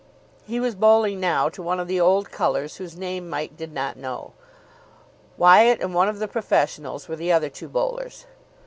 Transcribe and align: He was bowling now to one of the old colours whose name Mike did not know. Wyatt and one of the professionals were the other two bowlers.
He 0.47 0.59
was 0.59 0.73
bowling 0.73 1.19
now 1.19 1.47
to 1.49 1.61
one 1.61 1.79
of 1.79 1.87
the 1.87 2.01
old 2.01 2.31
colours 2.31 2.77
whose 2.77 2.97
name 2.97 3.29
Mike 3.29 3.55
did 3.55 3.71
not 3.71 3.97
know. 3.97 4.33
Wyatt 5.37 5.79
and 5.79 5.93
one 5.93 6.07
of 6.09 6.17
the 6.17 6.27
professionals 6.27 7.07
were 7.07 7.15
the 7.17 7.31
other 7.31 7.49
two 7.51 7.69
bowlers. 7.69 8.25